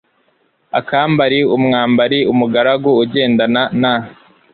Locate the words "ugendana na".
3.03-3.93